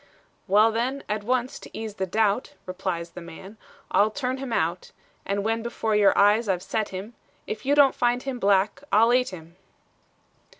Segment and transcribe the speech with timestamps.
[0.47, 3.57] "Well, then, at once to ease the doubt," Replies the man,
[3.91, 4.91] "I'll turn him out:
[5.27, 7.13] And when before your eyes I've set him,
[7.45, 9.57] If you don't find him black, I'll eat him."